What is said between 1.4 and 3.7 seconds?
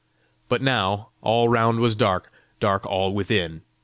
round was dark, dark all within!